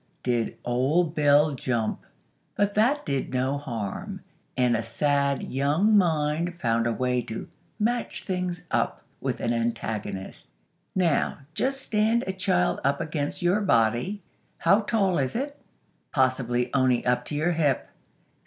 [0.23, 2.01] Did Old Bill jump!!
[2.55, 4.21] But that did no harm,
[4.57, 10.47] and a sad young mind found a way to 'match things up' with an antagonist.
[10.95, 14.23] Now, just stand a child up against your body.
[14.57, 15.55] How tall is it?
[16.11, 17.87] Possibly only up to your hip.